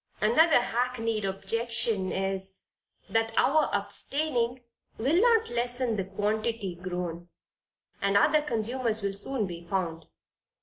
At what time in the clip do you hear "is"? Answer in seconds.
2.11-2.57